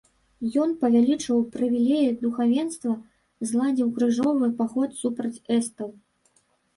Ён 0.61 0.69
павялічыў 0.83 1.41
прывілеі 1.55 2.07
духавенства, 2.21 2.93
зладзіў 3.49 3.87
крыжовы 3.99 4.49
паход 4.63 4.97
супраць 5.03 5.43
эстаў. 5.59 5.89